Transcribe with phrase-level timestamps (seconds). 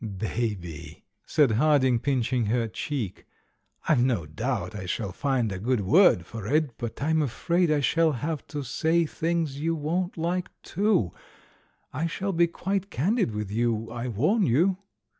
[0.01, 3.27] "Baby!" said Harding, pinching her cheek;
[3.87, 7.81] "I've no doubt I shall find a good word for it, but I'm afraid I
[7.81, 11.11] shall have to say things you won't like, too.
[11.93, 14.79] I shall be quite candid with you, I warn you."